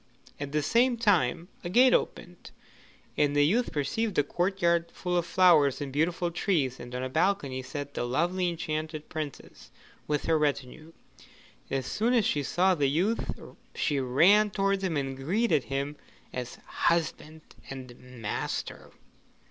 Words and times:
At 0.39 0.51
the 0.51 0.63
same 0.63 0.97
moment 1.05 1.47
a 1.63 1.69
gate 1.69 1.93
opened, 1.93 2.49
and 3.17 3.35
the 3.35 3.45
youth 3.45 3.71
perceived 3.71 4.17
a 4.17 4.23
courtyard 4.23 4.89
full 4.91 5.15
of 5.15 5.27
flowers 5.27 5.79
and 5.79 5.93
beautiful 5.93 6.31
trees, 6.31 6.79
and 6.79 6.95
on 6.95 7.03
a 7.03 7.07
balcony 7.07 7.61
sat 7.61 7.93
the 7.93 8.03
lovely 8.03 8.49
enchanted 8.49 9.09
Princess 9.09 9.69
with 10.07 10.25
her 10.25 10.39
retinue. 10.39 10.93
As 11.69 11.85
soon 11.85 12.15
as 12.15 12.25
she 12.25 12.41
saw 12.41 12.73
the 12.73 12.87
youth, 12.89 13.29
she 13.75 13.99
ran 13.99 14.49
towards 14.49 14.83
him 14.83 14.97
and 14.97 15.15
greeted 15.15 15.65
him 15.65 15.97
as 16.33 16.55
her 16.55 16.63
husband 16.65 17.41
and 17.69 17.95
master. 17.99 18.89